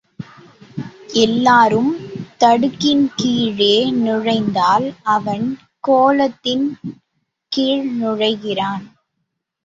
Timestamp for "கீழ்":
7.51-7.85